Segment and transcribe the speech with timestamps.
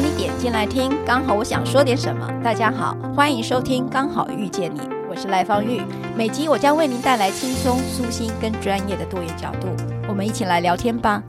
[0.00, 2.28] 你点进来听，刚好我想说点什么。
[2.42, 5.82] 大家好，欢迎收听《刚好遇见你》，我是赖芳玉。
[6.16, 9.68] 每集我将为您带来轻松、舒心跟专业的多元角度，
[10.08, 11.22] 我们一起来聊天吧。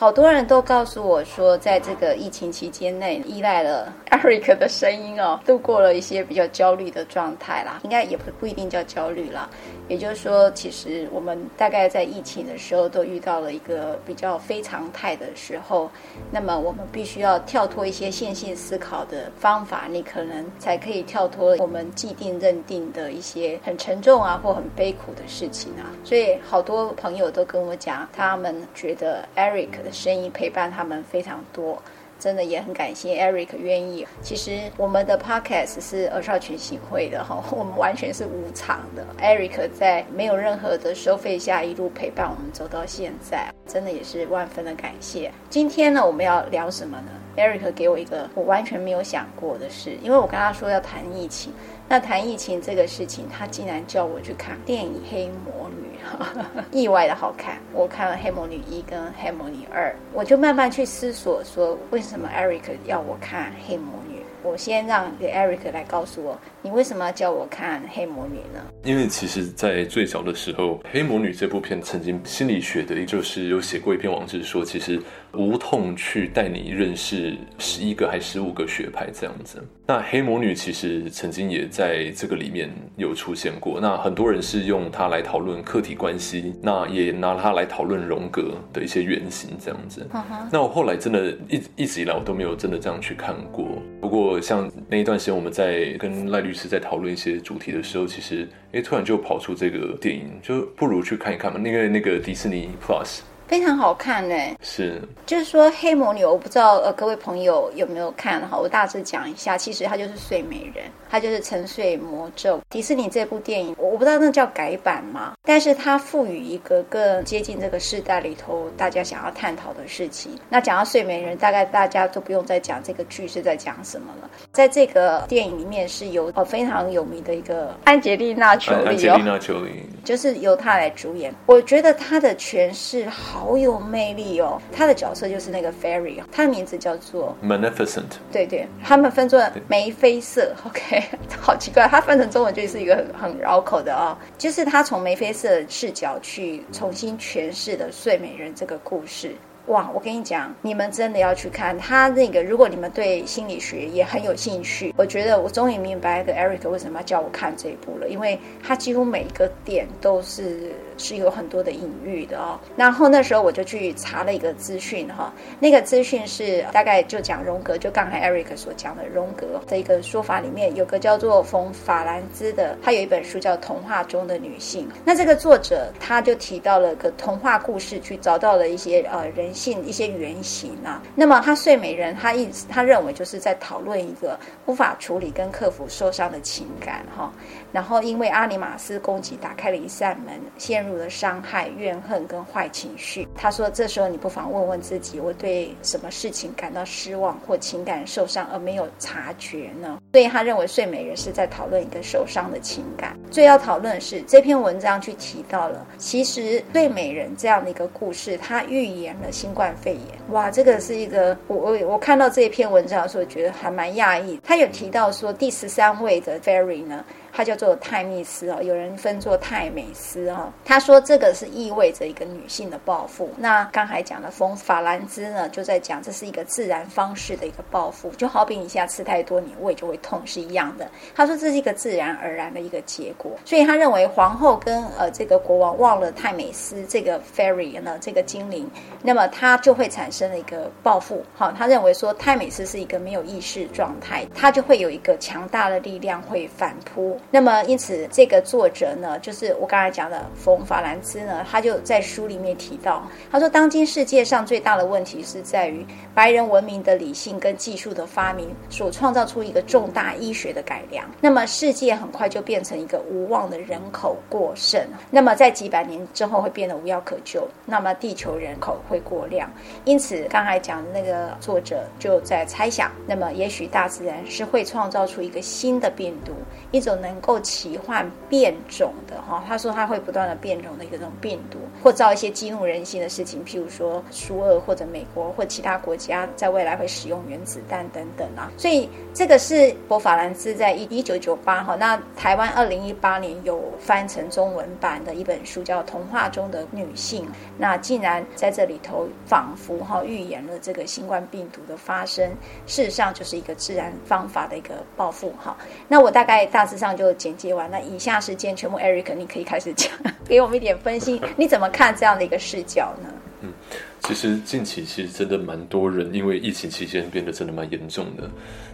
[0.00, 7.80] 好多人都告诉我说，在这个疫情期间内，依赖了 Eric 的声音哦，度过了一些比较焦虑的状态啦。
[7.82, 9.50] 应该也不不一定叫焦虑啦。
[9.88, 15.90] 也就是说，其实我们大概在疫情的时候都遇到了一个比较非常态的时候，
[16.30, 25.90] 那么我们必须要跳脱一些线性思考的方法，你可能才可以跳脱我们既定认定的一些很沉重啊或很悲苦的事情啊。
[26.04, 31.82] 所以好多朋友都跟我讲，他们觉得 Eric 的声音陪伴他们非常多。
[32.20, 34.04] 真的也很感谢 Eric 愿意。
[34.22, 39.06] 其实我们的 Podcast 是儿少群星会的哈，我们完全是无偿的。
[39.22, 45.30] Eric 在没有任何的收费下一路陪伴我们走到现在，真的也是万分的感谢。
[45.48, 51.52] 今天呢，我们要聊什么呢？Eric 给我一个我完全没有想过的事，因为我跟他说要谈疫情，
[51.88, 55.86] 那谈疫情这个事情，他竟然叫我去看电影《黑魔女》。
[56.72, 64.16] 意外的好看，我看了《黑魔女一》跟《黑魔女二》，我就慢慢去思索说，为什么 Eric 要我看《黑魔女》？
[64.42, 68.60] 我先让给 Eric 来告诉我，你为什么要叫我看《黑魔女》呢？
[68.84, 75.00] 因为其实，在最早的时候，《黑魔女》这部片曾经心理学的，也就是有写过一篇网志说，其实
[75.32, 79.62] 无痛去带你认识十一个还十五个学派这样子。
[79.86, 83.80] 那黑魔女其实曾经也在这个里面有出现过。
[83.80, 90.06] 那很多人是用它来讨论客体关系，那也拿它来讨论荣格的一些原型这样子。
[90.12, 90.48] Uh huh.
[90.52, 93.66] 那我后来真的一一直以来我都没有真的这样去看过。
[94.00, 101.58] 不过像那一段时间我们在跟赖律师在讨论一些主题的时候，其实哎突然就跑出这个电影，就不如去看一看嘛。
[101.58, 103.20] 那个那个迪士尼 Plus。
[103.48, 112.60] 非常好看呢，是，就是说黑魔女，我不知道呃各位朋友有没有看哈，我大致讲一下，其实它就是睡美人，它就是沉睡魔咒。
[112.68, 115.32] 迪士尼这部电影，我不知道那叫改版吗？
[115.44, 120.32] 但是它赋予一个更接近这个时代里头大家想要探讨的事情。
[120.50, 124.28] 那讲到睡美人，大概大家都不用再讲这个剧是在讲什么了。
[124.52, 129.70] 在这个电影里面是由呃非常有名的一个安吉丽娜·裘莉，安吉丽娜·裘丽，
[130.04, 131.34] 就是由她来主演。
[131.46, 133.37] 我觉得她的诠释好。
[133.38, 134.60] 好有魅力哦！
[134.72, 138.18] 他的角色就是那个 Fairy，他的名字叫做 Maleficent。
[138.32, 140.52] 对对，他们分作眉飞色。
[140.66, 141.00] OK，
[141.40, 144.16] 好奇怪，他翻成中文就是一个很很绕口的哦。
[144.36, 149.30] 就是他从眉飞色的视角去重新诠释的睡美人这个故事。
[149.66, 152.42] 哇，我跟你讲，你们真的要去看他那个。
[152.42, 162.58] 如果你们对心理学也很有兴趣，我觉得我终于明白的 Eric 为什么要叫我看这一部了，因为他几乎每一个点都是是有很多的隐喻的哦。
[162.76, 174.88] 然后那时候我就去查了一个资讯哈，那个资讯是大概就讲荣格，就刚才 Eric 所讲的荣格的一个说法里面有个叫做冯法兰兹的，他有一本书叫《童话中的女性》。
[175.04, 179.48] 那这个作者他就提到了个童话故事，去找到了一些呃人。
[179.58, 187.32] 性一些原型啊，那么他睡美人，他意思他认为就是在讨论一个无法处理跟克服受伤的情感哈，
[187.72, 193.28] 然后因为阿尼玛斯攻击打开了一扇门，陷入了伤害、怨恨跟坏情绪。
[193.34, 199.98] 他说这时候你不妨问问自己，我对什么事情感到失望或情感受伤而没有察觉呢？
[200.12, 203.16] 所以他认为睡美人是在讨论一个受伤的情感。
[203.30, 214.40] 最要讨论的是这篇文章去提到了，其实睡美人这样的一个故事，它预言了新冠肺炎，哇，这个是一个我我我看到这一篇文章的时候，觉得还蛮讶异。
[214.42, 217.04] 他有提到说，第十三位的 Fairy 呢。
[217.32, 220.52] 他叫做泰密斯哦，有人分作泰美斯哦。
[220.64, 223.30] 他说这个是意味着一个女性的报复。
[223.36, 230.88] 那刚才讲的风法兰兹呢，就在讲这是一个自然方式的一个报复，就好比你现在吃太多，你胃就会痛是一样的。
[231.14, 238.68] 他说这是一个自然而然的一个结果，所以他认为皇后跟呃这个国王忘了泰美斯这个 fairy 呢这个精灵，
[239.02, 241.24] 那么他就会产生了一个报复。
[241.34, 247.17] 好，他认为说泰美斯是一个没有意识状态，他就会有一个强大的力量会反扑。
[247.30, 255.84] 那么，因此这个作者呢，就是我刚才讲的冯法兰兹呢，他就在书里面提到，他说，当今世界上最大的问题是在于
[256.14, 264.80] 白人文明的理性跟技术的发明所创造出一个重大医学的改良，那么世界很快就变成一个无望的人口过剩，
[265.10, 269.50] 那么在几百年之后会变得无药可救，那么地球人口会过量。
[269.84, 276.32] 因此，刚才讲的那个作者就在猜想，那么也许大自然是会创造出一个新的病毒，
[276.70, 277.07] 一种能。
[277.08, 288.52] 能够奇幻变种的哈，他说他会不断的变种的一个这种病毒，或造一些激怒人心的事情，譬如说苏俄或者美国或其他国家在未来会使用原子弹等等啊。
[288.58, 297.24] 所以这个是博法兰兹在一一九九八哈，那台湾二零一八年有翻成中文版的一本书叫《童话中的女性》，
[297.56, 302.28] 那竟然在这里头仿佛哈预言了这个新冠病毒的发生，
[302.66, 305.56] 事实上就是一个自然方法的一个报复哈。
[305.88, 309.88] 那我大概大致上就简介完了，以下时间全部 Eric 你可以开始讲，
[310.26, 313.08] 给我们一点分析，你怎么看这样的一个视角呢？
[313.42, 313.52] 嗯，
[314.00, 318.28] 其实近期其实真的蛮多人因为疫情期间变得真的蛮严重的，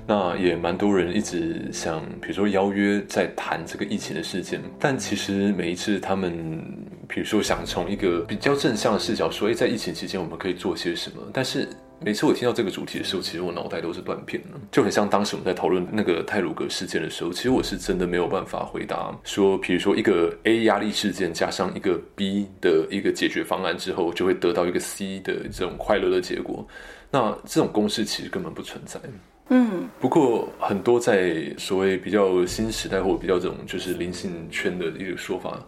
[0.07, 6.33] 那也蛮多人一直想，比如说邀约在谈这个疫情的事件，但其实每一次他们，
[7.07, 11.69] 比如说想从一个比较正向的视角说，哎，在疫情期间我们可以做些什么，但是。
[12.05, 26.69] 每次我听到这个主题的时候，其实我脑袋都是断片的，就很像当时我们在讨论那个泰鲁格事件的时候，其实我是真的没有办法回答说，比如说一个 A 压力事件加上一个 B 的一个解决方案之后，就会得到一个 C 的这种快乐的结果。
[27.11, 29.01] 那这种公式其实根本不存在。
[29.49, 35.59] 嗯，不过很多在所谓比较新时代或比较这种就是灵性圈的一个说法。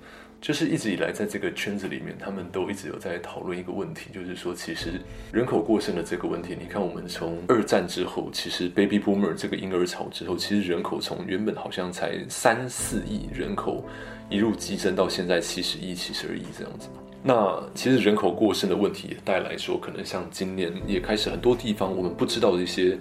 [0.40, 5.00] 就是一直以来，在这个圈子里面，他们都一直有在讨论一个问题，就是说，其实
[5.32, 13.84] 人口过剩的这个问题，你看，我们从二战之后，其实 Baby Boomer 这个婴儿潮之后，其实人口从原本好像才三四亿人口，
[14.30, 16.88] 一路激增到现在七十亿、七十二亿这样子。
[17.22, 22.96] 那其实人口过剩的问题也带来说，可能像今年也开始很多地方我们不知道的一些。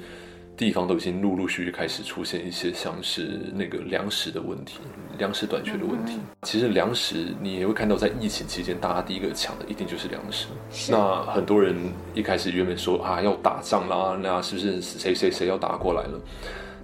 [0.57, 4.79] 地方都已经陆陆续续开始出现一些像是那个粮食的问题，
[5.17, 6.19] 粮食短缺的问题。
[6.43, 10.47] 其实粮食你也会看到，在疫情期间，大家第一个抢的一定就是粮食。
[10.89, 11.75] 那很多人
[12.13, 16.19] 一开始原本说啊要打仗啦，那是不是谁谁谁要打过来了？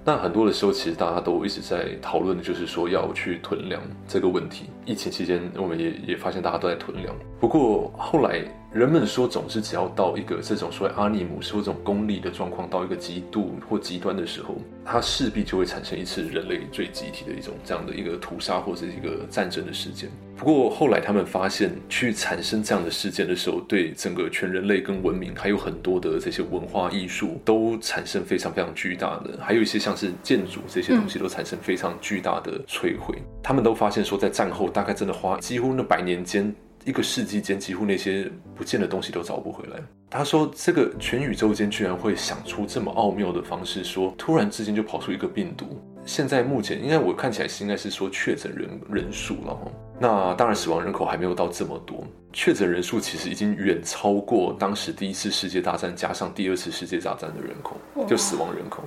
[0.03, 4.65] 那很多的时候，其实大家都一直在讨论的就是说要去囤粮这个问题。
[4.85, 7.15] 疫情期间，我们也也发现大家都在囤粮。
[7.39, 8.43] 不过后来。
[8.73, 14.55] 人们说，总是只要到一个这种所谓阿尼姆斯或这种功利的状况，到一个极度或极端的时候，
[14.85, 20.09] 它势必就会产生一次人类最集体的一种这样的一个屠杀或者一个战争的事件。
[20.41, 33.21] 不过后来他们发现，去产生这样的事件的时候，对整个全人类跟文明，还有很多的这些文化艺术，都产生非常非常巨大的，还有一些像是建筑这些东西，都产生非常巨大的摧毁。
[33.43, 36.51] 他们都发现说，在战后大概真的花几乎那百年间。
[36.83, 39.79] 一个世纪间，几乎那些不见的东西都找不回来。
[40.09, 45.79] 他说：“这个全宇宙间居然会想出这么奥妙的方式，说突然之间就跑出一个病毒。
[46.05, 49.71] 现在目前，应该我看起来是应该是说确诊人人数了哈。
[49.99, 52.03] 那当然，死亡人口还没有到这么多。
[52.33, 57.75] 确诊人数其实已经远超过当时第一次世界大战加上第二次世界大战的人口，
[58.07, 58.83] 就死亡人口。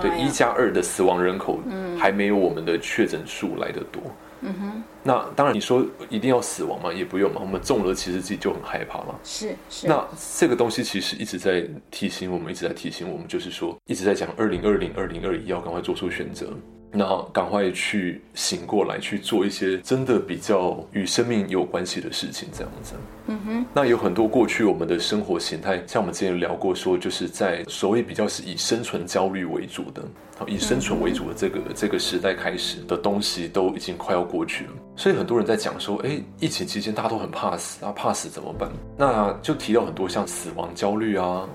[0.00, 1.60] 对，一加二的死亡人口，
[1.98, 4.02] 还没有我们的确诊数来的多。”
[4.40, 4.67] 嗯哼，
[5.08, 6.92] 那当然，你说一定要死亡吗？
[6.92, 7.40] 也不用嘛。
[7.40, 9.14] 我们中了，其实自己就很害怕嘛。
[9.24, 9.86] 是是。
[9.88, 10.06] 那
[10.38, 16.52] 这个东西其实一直在提醒我们，一直在提醒我们，就是说一直在讲二零二零、二零二一要赶快做出选择。
[16.90, 22.94] 那赶快去醒过来，去做一些真的比较与生命有关系的事情，这样子。
[23.26, 23.66] 嗯哼。
[23.74, 30.02] 那有很多过去我们的生活形态，像我们之前聊过，说就是在所谓比较是以生存焦虑为主的，
[30.46, 34.70] 以生存为主的这个这个时代开始的东西，都已经快要过去了。
[34.96, 38.70] 所以很多人在讲说，哎，疫情期间大家都很怕死啊，怕死怎么办？
[38.96, 41.46] 那就提到很多像死亡焦虑啊，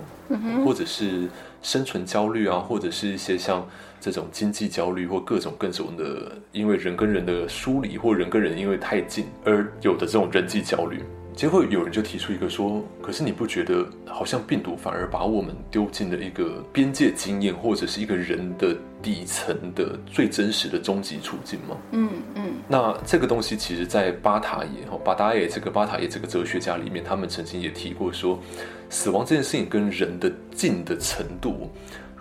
[0.63, 1.27] 或者是
[1.63, 3.67] 生存焦虑啊，或者是一些像。
[4.03, 11.01] 这种经济焦虑或各种各种的，因为人跟人的疏离，或人跟人因为太近而有的这种人际焦虑，
[11.33, 21.77] 结果有人就提出一个说：可是你不觉得好像病毒反而把我们丢进了一个边界经验，或者是一个人的底层的最真实的终极处境吗？
[21.91, 22.43] 嗯嗯。
[22.67, 28.37] 那这个东西其实，在巴塔耶哈巴达耶这个巴塔耶这个哲学家里面，他们曾经也提过说，
[28.89, 31.71] 死亡这件事情跟人的近的程度。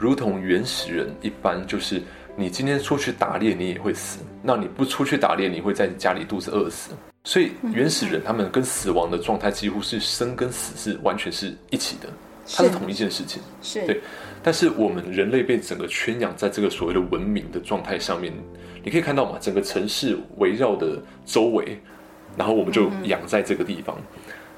[0.03, 2.03] 如同原始人一般，就是
[2.35, 6.91] 你今天出去打猎，你也会死；那你不出去打猎，你会在家里肚子饿死。
[7.23, 12.09] 所以原始人他们跟死亡的状态几乎是生跟死是完全是一起的，
[12.53, 13.41] 它是同一件事情。
[13.63, 14.01] 是对，
[14.43, 18.33] 但是我们人类被整个圈养在这个所谓的文明的状态上面，
[18.83, 21.81] 你可以看到嘛，整个城市围绕的周围，
[22.37, 23.97] 然后我们就养在这个地方。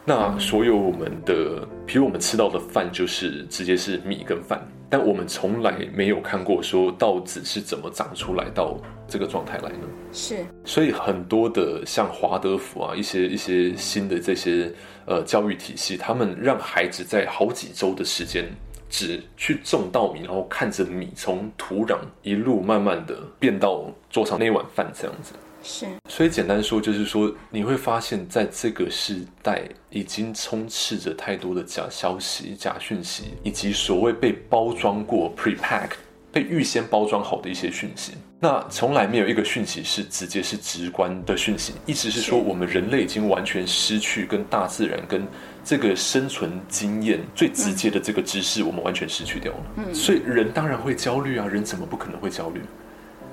[0.07, 9.89] 那所有我们的，比如我们吃到的饭，就是直接是米跟饭，但我们从来没有看过说稻子是怎么长出来到这个状态来呢？
[10.13, 14.73] 是，所以很多的像华德福啊，一些一些新的这些
[15.05, 18.45] 呃教育体系，他们让孩子在好几周的时间
[18.89, 25.33] 只去种稻米，然后看着米从土壤一路慢慢的变到桌上那碗饭这样子。
[25.65, 35.93] 是，所以简单说就是说，你会发现在这个时代已经充斥着太多的假消息、假讯息，以及所谓被包装过 （prepacked）、
[36.31, 38.13] 被预先包装好的一些讯息。
[38.39, 45.27] 那从来没有一个讯息是直接是直观的讯息，意思是说，我们人类已经完全失去跟大自然、跟
[45.65, 49.59] 这个生存经验最直接的这个知识，我们完全失去掉了。
[49.79, 52.61] 嗯，所以人当然会焦虑啊，人怎么不可能会焦虑？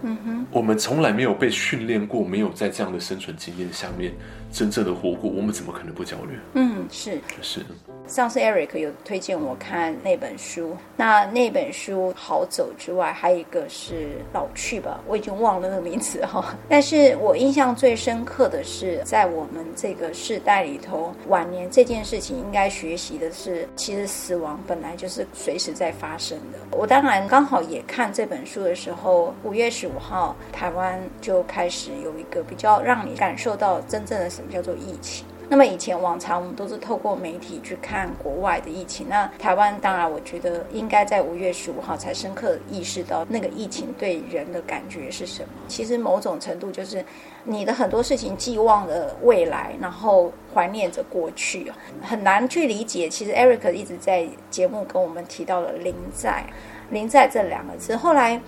[0.04, 4.14] 嗯哼，我们从来没有被训练过，没有在这样的生存经验下面
[4.52, 6.40] 真正的活过，我们怎么可能不焦虑？
[6.54, 7.62] 嗯，是，是。
[8.08, 16.54] 上次 Eric 有推荐我看那本书，那那本书好走之外，还有一个是老去吧，我已经忘了那个名字哈。
[16.68, 26.78] 但是我印象最深刻的是，在我们这个世代里头，晚年这件事情应该学习的是，其实死亡本来就是随时在发生的。
[26.78, 35.26] 我当然刚好也看这本书的时候，五月十五号台湾就开始有一个比较让你感受到真正的什么叫做疫情。
[35.50, 45.50] 那么以前往常我们都是透过媒体去看国外的疫情，那台湾当然我觉得应该在五月十五号才深刻意识到那个疫情对人的感觉是什么。
[45.68, 47.04] 其实某种程度就是
[47.44, 51.70] 你的很多事情寄望了未来，然后怀念着过去，
[52.02, 53.10] 很难去理解。
[53.10, 56.46] 其实 Eric 一直在节目跟我们提到了“临在
[56.92, 58.42] ”，“临在”这两个字，后来。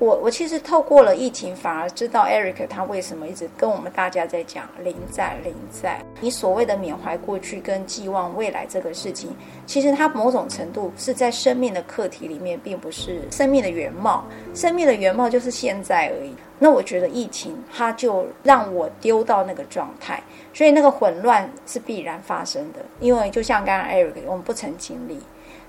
[0.00, 6.02] 我我其实透过了疫情，反而知道 Eric 他为什么一直跟我们大家在讲零在零在。
[6.22, 14.24] 你所谓的缅怀过去跟寄望未来这个事情，其实它某种程度是在生命的课题里面，并不是生命的原貌。
[14.54, 16.34] 生命的原貌就是现在而已。
[16.58, 20.22] 那我觉得疫情它就让我丢到那个状态，
[20.54, 22.78] 所以那个混乱是必然发生的。
[23.00, 25.18] 因为就像刚刚 Eric，我们不曾经历。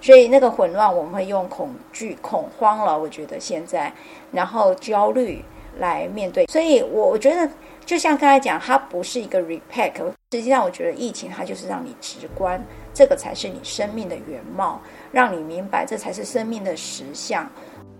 [0.02, 2.98] 所以那个混乱，我们会用恐惧、恐慌了。
[2.98, 3.94] 我觉得现在，
[4.32, 5.44] 然后焦虑
[5.80, 6.48] 来面对。
[6.48, 7.48] 所以我我觉得，
[7.86, 9.94] 就像刚才讲，它不是一个 repack。
[10.32, 12.62] 实际上，我觉得疫情它就是让你直观，
[12.94, 14.82] 这个才是你生命的原貌，
[15.12, 17.48] 让你明白这才是生命的实相。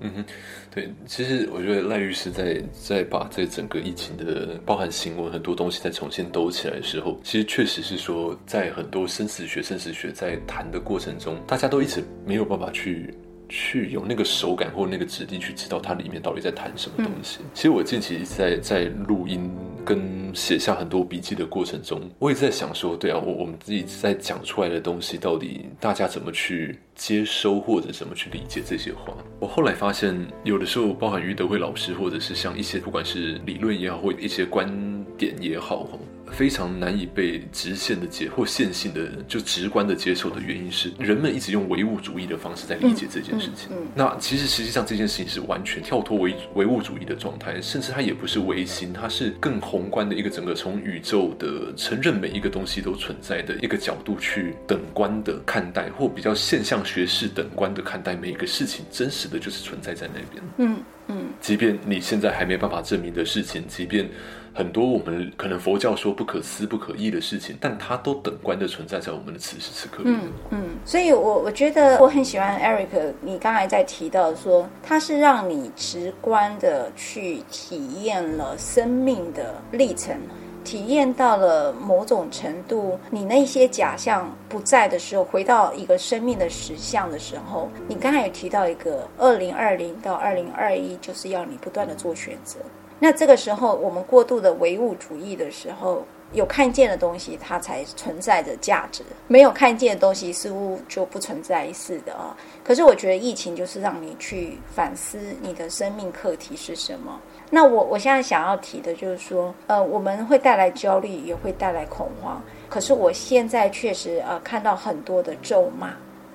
[0.02, 0.26] 嗯哼，
[0.74, 13.14] 对，其实我觉得赖律师在在把这整个疫情的包含新闻很多东西再重新兜起来的时候，其实确实是说，在很多生死学、生死学在谈的过程中，大家都一直没有办法去。
[13.52, 17.40] 去有那个手感或那个质地去知道它里面到底在谈什么东西。
[17.54, 19.52] 其实我近期在在录音
[19.86, 29.14] 跟写下很多笔记的过程中，我也在想说，对啊，我我们自己在讲出来的东西，到底大家怎么去接收或者怎么去理解这些话？
[29.40, 35.88] 我后来发现，有的时候包含于德慧老师，或者是像一些不管是理论也好，或一些观点也好，
[36.32, 43.68] 非常难以被直线的解或线性的就直观的接受的原因是，人们一直用唯物主义的方式在理解这件事情。
[43.72, 60.44] 嗯嗯嗯、那其实实际上这件事情是完全跳脱唯唯物主义的状态，甚至它也不是唯心，它是更宏观的一个整个从宇宙的承认每一个东西都存在的一个角度去等观的看待，或比较现象学式等观的看待每一个事情，真实的就是存在在那边。
[60.58, 64.10] 嗯嗯，即便你现在还没办法证明的事情，即便。
[64.54, 70.04] 很多我们可能佛教说不可思不可议的事情，但它都等观的存在在我们的此时此刻。
[70.06, 80.18] 嗯嗯，所以我我觉得我很喜欢 Eric，你刚才在提到说，它是让你直观的去体验了生命的历程，
[80.66, 92.60] 体验到了某种程度，你那些假象不在的时候，回到一个生命的实相的时候，你刚才也提到一个二零二零到二零二一，就是要你不断的做选择。
[93.04, 102.38] 那这个时候，我们过度的唯物主义的时候，有看见的东西，它才存在着价值；没有看见的东西，似乎就不存在似的啊。
[102.64, 107.20] 可是，我觉得疫情就是让你去反思你的生命课题是什么。
[107.50, 112.40] 那我我现在想要提的就是说，呃，我们会带来焦虑，也会带来恐慌。
[112.70, 115.92] 可是，我现在确实呃看到很多的咒骂。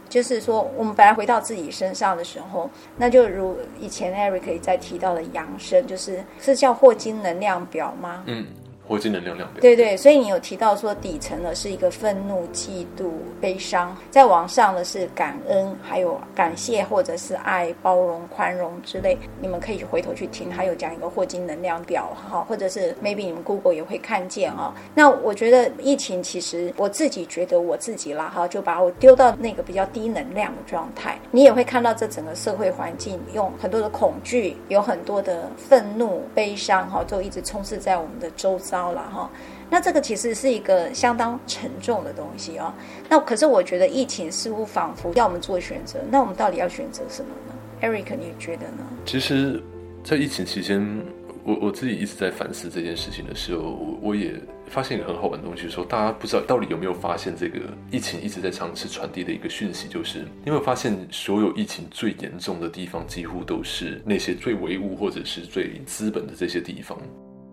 [0.09, 8.23] 就是说，我们本来回到自己身上的时候，那就如以前 Eric 在提到的养生，就是是叫霍金能量表吗？
[8.27, 8.47] 嗯。
[8.89, 19.19] 霍金能量量表，对对，所以你有提到说底层呢是一个愤怒、嫉妒、悲伤，再往上的是感恩，还有感谢或者是爱、包容、宽容之类。
[19.41, 24.73] 你们可以回头去听，还有讲一个霍金能量表哈，或者是 maybe 你们 Google 也会看见啊。
[24.95, 31.19] 那我觉得疫情其实我自己觉得我自己啦哈，就把我丢到那个比较低能量的状态。
[31.33, 38.76] 你也会看到这整个社会环境用很多的恐惧，有很多的愤怒、悲伤哈，都一直充斥在我们的周遭。
[38.93, 39.31] 了哈，
[39.71, 42.73] 那这个其实是一个相当沉重的东西哦。
[43.09, 48.87] 那可是我觉得疫情似乎仿佛要我们做选择，那我们到底要选择什么呢？Eric，你觉得呢？
[49.05, 49.63] 其实，
[50.05, 51.05] 在疫情期间，
[51.45, 54.35] 我我自己一直在反思这件事情的时候，我我也
[54.69, 66.99] 发现一个很好玩的东西，说大家不知道到底有没有发现这个疫情一直在尝试传递的一个讯息，就是你有没有发现所有疫情最严重的地方，几乎都是那些最唯物或者是最资本的这些地方。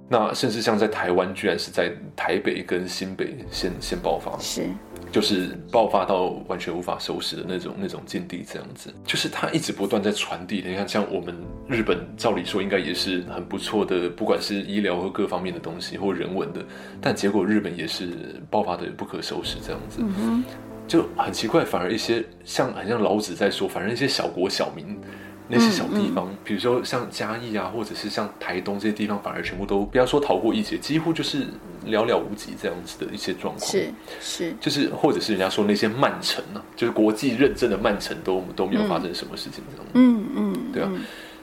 [0.09, 4.67] 那甚至像在台湾，居然是在台北跟新北先先爆发，是，
[5.11, 10.69] 就是爆发到完全无法收拾的那种那种境地，这样子，就是它一直不断在传递的。
[10.69, 11.33] 你看，像我们
[11.67, 16.63] 日本，照理说应该也是很不错的，不管是医疗和各方面的东西或人文的，
[17.01, 18.09] 但结果日本也是
[18.51, 20.43] 爆发的不可收拾，这样子，嗯，
[20.87, 24.99] 就很奇怪，反而一些像很像老子在说，反正一些小国小民。
[25.47, 31.47] 那些小地方，比如说像嘉义啊，或者是像台东这些地方，反而全部都不要说逃过一劫，几乎就是
[31.85, 33.69] 寥寥无几这样子的一些状况。
[33.69, 39.87] 是是，就是或者是人家说那些曼城啊，就是国际认证的曼城都都没有发生什么事情这样。
[39.93, 40.91] 嗯嗯，对啊，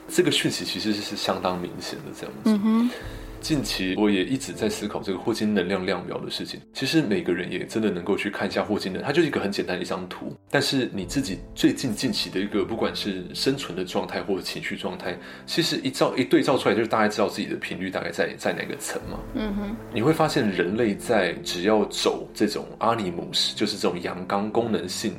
[0.08, 2.96] 这个讯息其实是相当明显的这样子。
[3.40, 6.60] 近期我也一直在思考这个霍金能量量表的事情。
[6.72, 10.36] 其实每个人也真的能够去看一下霍金的，它就是一个很简单的一张图。
[10.50, 19.18] 但是你自己最近近期的一个，不管是生存的状态或者情绪状态，其实一照一对照出来，就是大概知道自己的频率大概在在哪个层嘛。
[19.34, 19.76] 嗯哼。
[19.92, 25.14] 你会发现人类在只要走这种阿尼姆斯，就是这种阳刚功能性、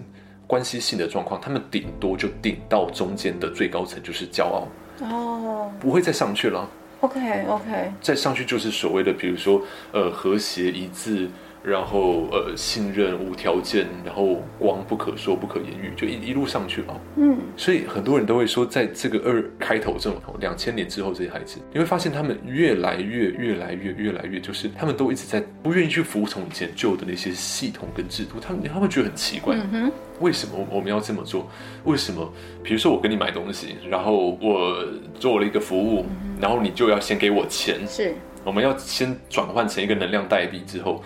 [0.47, 4.67] 关系性的状况，他们顶多就顶到中间的最高层，就是骄傲。
[5.01, 5.71] 哦。
[5.79, 6.69] 不会再上去了。
[7.01, 11.27] OK OK，再上去就是所谓的，比如说，呃，和谐一致，
[11.63, 17.01] 然后呃，信任无条件，然后光不可说不可言喻，就一一路上去了。
[17.17, 29.55] 嗯，所以很多人都会说，在这个二开头这种两千年之后，这些孩子，你会发现他们越来越、越来越、越来越，就是他们都一直在不愿意去服从以前旧的那些系统跟制度，他们他们觉得很奇怪。
[29.55, 29.91] 嗯哼。
[30.19, 31.49] 为什么我们要这么做？
[31.83, 32.31] 为什么？
[32.61, 36.05] 比如说我跟你买东西，然后我做了一个服务，
[36.39, 37.79] 然后你就要先给我钱。
[37.87, 38.13] 是，
[38.43, 41.03] 我们要先转换成一个能量代币之后。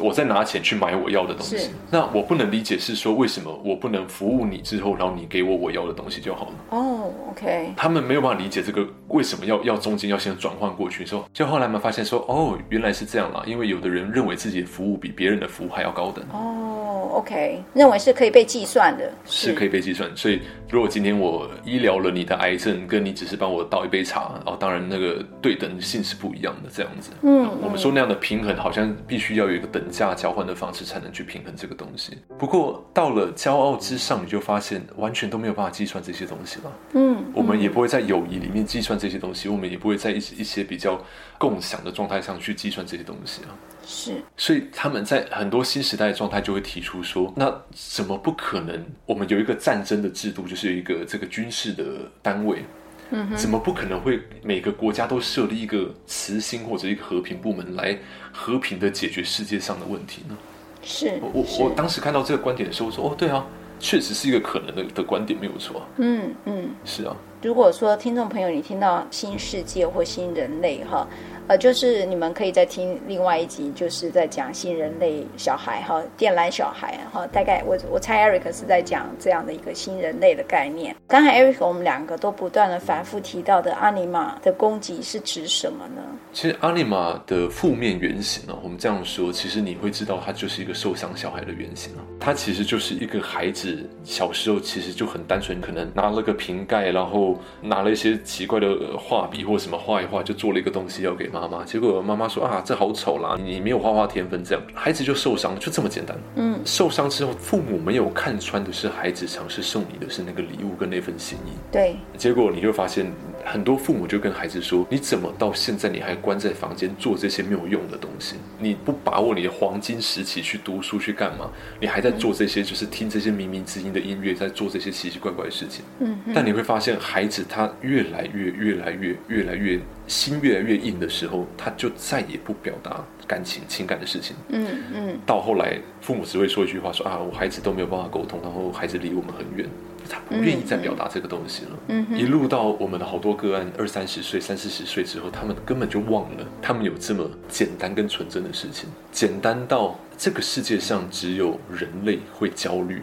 [0.00, 6.52] 我再拿钱去买我要的东西，那我不能理解是说，为什么我不能服务你之后，然后你给我我要的东西就好了？
[6.70, 7.72] 哦，OK。
[7.76, 16.24] 他们没有办法理解这个为什么要要中间要先转换过去，说就后来们发现说，哦，原来是这样啦，因为有的人认为自己的服务比别人的服务还要高等。
[16.32, 20.08] 哦，OK，认为是可以被计算的，是可以被计算。
[20.16, 27.10] 所以如果今天我医疗了你的癌症，跟你只是帮我倒一杯茶，哦，当然那个对等性是不一样的，这样子。
[27.22, 29.82] 嗯，我们说那样的平衡，好像必须要有一个等。
[29.90, 32.18] 价交换的方式才能去平衡这个东西。
[32.38, 36.72] 不过到了骄傲之上，你就发现完全都没有办法计算这些东西了。
[36.94, 41.00] 嗯，我们也不会在友谊里面计算这些东西，我们也不会在一一些比较
[41.38, 43.50] 共享的状态上去计算这些东西啊。
[43.86, 48.84] 是，所以他们在很多新时代的状态就会提出说：那怎么不可能？
[49.06, 51.84] 我们有一个战争的制度，就是有一个这个军事的
[52.20, 52.62] 单位。
[53.10, 57.98] 嗯，怎么不可能会每个国家都设立一个慈心或者一个和平部门来
[58.32, 60.36] 和平的解决世界上的问题呢？
[60.82, 63.44] 是，我我当时看到这个观点的时候，我说哦，对啊，
[63.80, 65.82] 确实是一个可能的的观点，没有错。
[65.96, 67.16] 嗯嗯，是啊。
[67.40, 71.06] 如果说听众朋友你听到新世界或新人类哈。
[71.46, 80.94] 呃，就是你们可以再听另外一集，就是在讲新人类小孩哈，电缆小孩哈，大概我我猜 Eric 是在讲这样的一个新人类的概念。
[81.06, 86.02] 刚才 Eric 我们两个都不断的反复提到的阿尼玛的攻击是指什么呢？
[86.34, 92.04] 其实阿尼玛的负面原型呢，我们这样说，其实你会知道，它就是一个受伤小孩的原型啊。
[92.20, 97.27] 它其实就是一个孩子小时候其实就很单纯，可能拿了个瓶盖，然后
[97.62, 101.38] 拿了一些奇怪的画笔或什么画一画，就做了一个东西要给妈。
[101.38, 106.18] 妈妈，结果妈妈说啊，这好丑啦，你没有画画天分，这样孩子就受伤了，就这么简单。
[106.34, 111.50] 嗯，受伤之后，父母没有看穿的是孩子尝试送你的是那个礼物跟那份心意。
[111.70, 113.06] 对，结果你就发现
[113.44, 118.34] 很多父母就跟孩子说，你怎么到现在你还关在房间做这些没有用的东西？
[118.58, 121.48] 你不把握你的黄金时期去读书去干嘛？
[121.78, 125.84] 你还在做这些，就是听这些冥冥之音的音乐，在做这些奇奇怪怪的事情。
[126.00, 131.46] 嗯，但你会发现孩子他越来越越来越越来越心越来越硬的时候。
[131.56, 134.36] 他就再也不表达感情、情感的事情。
[134.48, 135.18] 嗯嗯。
[135.26, 139.68] 到后来，父母只会说一句话：说啊，我孩子都没有办法沟通，然后孩子离我们很远，
[140.08, 141.70] 他不愿意再表达这个东西了。
[141.88, 142.06] 嗯。
[142.16, 153.02] 一路到我们的好多个案，二三十岁、三四十岁之后，他们根本就忘了，他们有这么简单跟纯真的事情，简单到这个世界上只有人类会焦虑。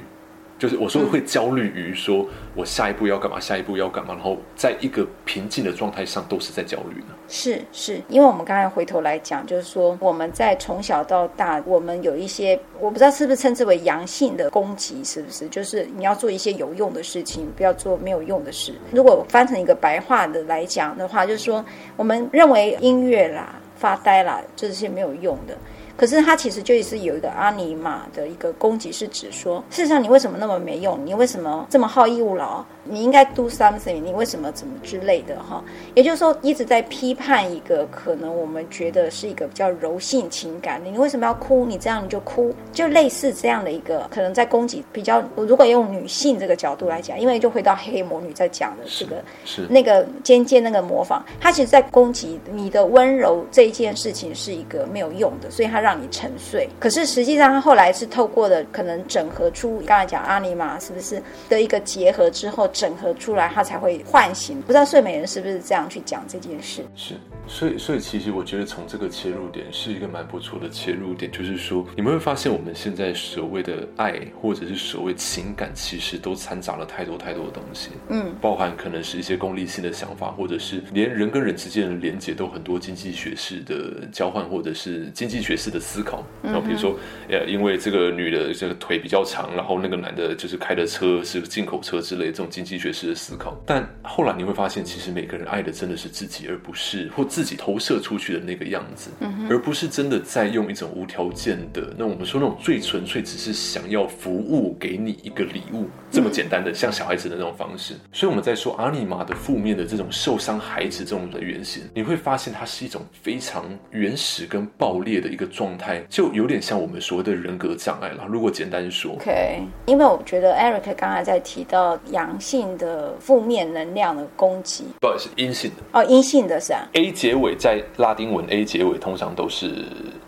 [0.57, 7.07] 就是我说会焦虑于说我下一步要干嘛，下一步要干嘛，然后在一个平静的状态上都是在焦虑呢？
[7.27, 15.47] 是是，因为我们刚才回头来讲，就是说我们在从小到大，我们有一些我不知道是不是称之为阳性的攻击，是不是？
[15.49, 18.73] 就是你要做一些有用的事情，不要做没有用的事。
[18.91, 21.63] 如果翻成一个白话的来讲的话，就是说
[21.97, 25.57] 我们认为音乐啦、发呆啦，这些没有用的。
[25.97, 30.99] 可是他其实就是有一个阿尼玛的一个攻击，是指说，事实上你为什么那么没用？
[31.05, 32.63] 你为什么这么好逸恶劳？
[32.87, 35.63] 你应该 do something，你为什么怎么之类的哈？
[35.95, 41.65] 也就是说，一直在批判一个可能我们觉得是一个比较柔性情感的，你为什么要哭？
[41.65, 45.23] 你这样你就哭，就类似这样的一个可能在攻击比较。
[45.35, 56.69] 如果用女性这个角度来讲，因为就回到黑魔女在讲的这个是，是那个尖尖那个模仿，她其实在攻击你的温柔这一件事情是一个没有用的，所以他让你沉睡。
[56.79, 61.19] 可是实际上她后来是透过的可能整合出刚才讲阿尼玛是不是
[61.49, 62.69] 的一个结合之后。
[62.75, 64.61] 整合出来，他才会唤醒。
[64.61, 66.83] 不知道睡美人是不是这样去讲这件事？
[66.93, 67.15] 是，
[67.47, 77.91] 所以，所以其实我觉得从这个切入点是一个蛮不错的切入点，就是说你们会发现我们现在所谓的爱或者是所谓情感，其实都掺杂了太多太多的东西。
[78.09, 86.21] 嗯，包含可能是一些功利性的想法，或者是连人跟人之间的连接都很多经济学式的交换，或者是经济学式的思考。
[86.43, 92.64] 然后比如说，呃，因为这个女的这个腿比较长，然后那个男的就是开的车是进口车之类这种经。
[92.65, 101.93] 经济学式的思考，但后来你会发现，其实每个人爱的真的是自己，而不是或自己投射出去的那个样子，嗯、而不是真的在用一种无条件的。
[101.95, 107.93] 那我们说那种最纯粹，只是想要服务给你一个礼物这么简单的，像小孩子的那种方式。
[108.11, 118.25] 所以我们在说阿尼玛的负面的这种受伤孩子这种的原型，你会发现它是一种非常原始跟爆裂的一个状态，就有点像我们所谓的人格障碍了。
[118.27, 122.55] 如果简单说，OK，因为我觉得 Eric 刚才在提到阳性。
[122.55, 126.87] 性的负面能量的攻击，不好意思，阴性的哦，阴性的是啊。
[126.93, 129.83] A 结尾在拉丁文 A 结尾通常都是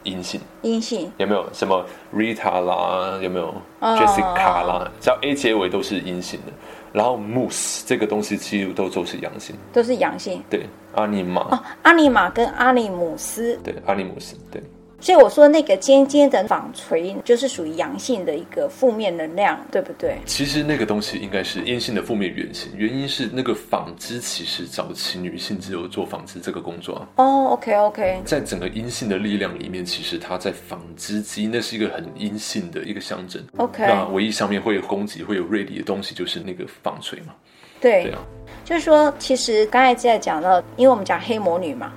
[0.08, 3.20] 阴性，阴性有没有什么 Rita 啦？
[3.22, 4.90] 有没有 Jessica 啦？
[5.02, 6.54] 只要 A 结尾都是阴性的。
[6.94, 10.42] 然后 Moose 这个东西几乎都都是阳性，都是阳性。
[10.50, 10.66] 对，
[10.96, 14.64] 阿尼玛哦，阿尼玛跟阿尼姆斯，对，阿尼姆斯，对。
[15.00, 20.18] 所以我说那个尖尖的纺锤就是属于阳性的一个负面能量，对不对？
[20.26, 27.08] 其实那个东西应该是阴性的负面原型，原因是那个纺织其实早期女性只有做纺织这个工作。
[27.18, 33.40] 哦、oh，OK OK，在整个阴性的力量里面，其实它在纺织机，那是一个很阴性的一个象征。
[33.58, 37.36] OK，那唯一上面会有攻击、会有锐利的东西，就是那个纺锤嘛。
[37.80, 38.20] 对，对啊，
[38.66, 41.94] 就是说，其实刚才在讲到，因为我们讲黑魔女嘛，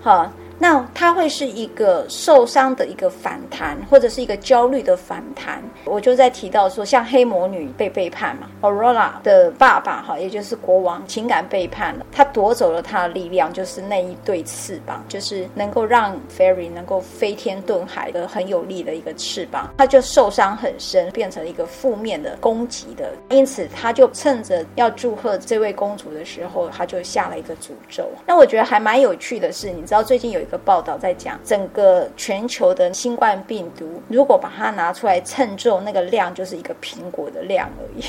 [0.00, 0.32] 哈。
[0.58, 5.62] 那它会是一个受伤的一个反弹，或者是一个焦虑的反弹。
[5.84, 28.08] 我就在提到说，像黑魔女被背叛嘛，Aurora 的爸爸哈，也就是国王，情感背叛了，他夺走了他的力量，就是那一对翅膀，就是能够让 Fairy 能够飞天遁海的很有力的一个翅膀，他就受伤很深，变成一个负面的攻击的，因此他就趁着要祝贺这位公主的时候，他就下了一个诅咒。
[28.24, 30.43] 那我觉得还蛮有趣的是，你知道最近有。
[30.44, 38.04] 一个报道在讲，整个全球的新冠病毒，如果把它拿出来称重，那个量就是一个苹果的量而已，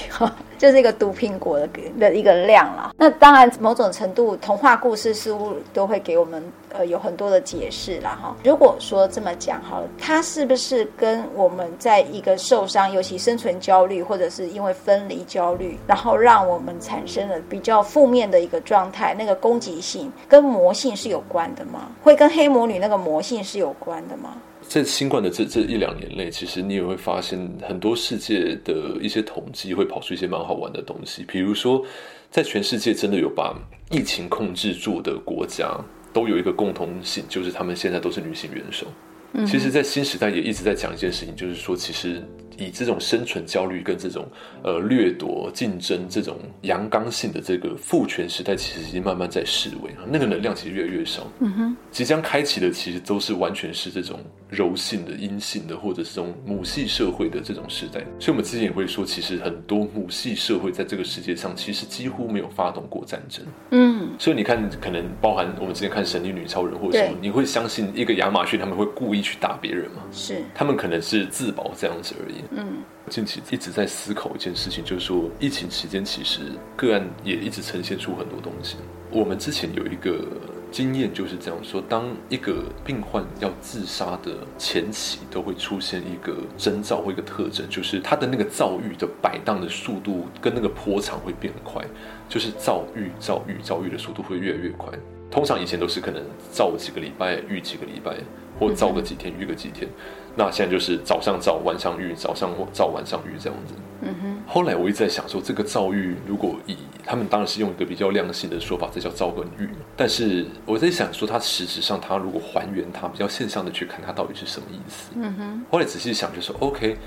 [0.57, 2.93] 就是一个毒苹果的的一个量了。
[2.97, 8.35] 那当然，某种程度，童话故事似乎都会给我们呃有很多的解释了哈。
[8.43, 21.91] 如果说这么讲好了，它是不是跟我们在一个受伤，尤其生存焦虑，或者是因为分离焦虑，然后让我们产生了比较负面的一个状态，那个攻击性跟魔性是有关的吗？
[22.03, 24.37] 会跟黑魔女那个魔性是有关的吗？
[24.67, 31.23] 在新冠的这这一两年内，其实你也会发现很多世界的一些统计会跑出一些蛮好玩的东西。
[31.27, 31.83] 比如说，
[32.29, 33.55] 在全世界真的有把
[33.91, 35.79] 疫情控制住的国家，
[36.11, 38.87] 都有一个共同性，就是他们现在都是女性元首。
[39.33, 39.45] 嗯。
[39.45, 42.21] 其实，在新时代也一直在讲一件事情，就是说，其实。
[42.57, 44.27] 以这种生存焦虑跟这种
[44.63, 51.27] 呃掠夺、竞争这种阳刚性的这个父权时代，其实已经慢慢在式微，那个能量其实越来越少。
[51.39, 57.99] 嗯哼，即将开启的其实都是完全是这种柔性的、阴性的，或者是这种母系社会的这种时代。
[58.19, 63.45] 所以，我们之前也会说，其实很多母系社会在这个世界上，其实几乎没有发动过战争。
[63.71, 72.35] 嗯，所以你看，可能包含我们之前看《神力女超人》或者什么，你会相信一个亚马逊他们会故意去打别人吗，是他们可能是自保这样子而已。
[72.51, 76.41] 嗯，近期一直在思考一件事情，就是说疫情期间其实
[76.75, 78.77] 个案也一直呈现出很多东西。
[79.11, 80.25] 我们之前有一个。
[80.71, 91.81] 经验就是这样说：当一个病患要自杀的前期，都会出现一个征兆或一个特征，就是他的那个躁郁的摆荡的速度跟那个波长会变快，
[92.27, 94.91] 就是躁郁、躁郁、躁郁的速度会越来越快。
[95.31, 98.17] 通常以前都是可能躁几个礼拜，郁几个礼拜，
[98.59, 99.89] 或躁个几天，郁个几天。
[100.35, 103.73] 那现在就是早上躁，晚上郁，早上躁，晚上郁这样子。
[104.01, 104.37] 嗯哼。
[104.47, 109.69] 后来我一直在想说，这个躁郁如果以他们当然是用一个比较量性的说法，这叫躁跟郁。
[109.95, 115.11] 但是我在想说，它实质上，它如果还原它比较现象的去看，它到底是什么意思？
[115.15, 115.65] 嗯哼。
[115.71, 116.97] 后来仔细想，就说 OK。